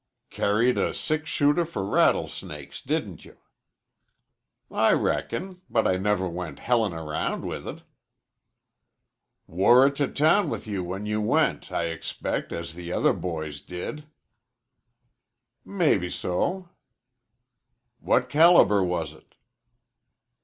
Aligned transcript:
"Carried 0.31 0.79
a 0.79 0.95
six 0.95 1.29
shooter 1.29 1.63
for 1.63 1.85
rattlesnakes, 1.85 2.81
didn't 2.81 3.23
you?" 3.23 3.37
"I 4.71 4.93
reckon, 4.93 5.61
but 5.69 5.85
I 5.85 5.97
never 5.97 6.27
went 6.27 6.57
hellin' 6.57 6.91
around 6.91 7.45
with 7.45 7.67
it." 7.67 7.83
"Wore 9.45 9.85
it 9.85 9.95
to 9.97 10.07
town 10.07 10.49
with 10.49 10.65
you 10.65 10.83
when 10.83 11.05
you 11.05 11.21
went, 11.21 11.71
I 11.71 11.85
expect, 11.89 12.51
as 12.51 12.73
the 12.73 12.91
other 12.91 13.13
boys 13.13 13.61
did." 13.61 14.07
"Mebbeso." 15.63 16.67
"What 17.99 18.27
caliber 18.27 18.83
was 18.83 19.13
it?" 19.13 19.35